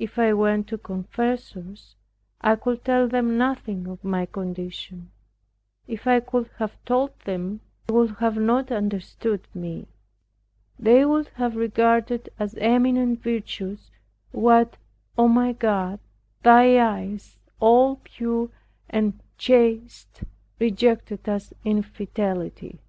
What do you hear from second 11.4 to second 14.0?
regarded as eminent virtues,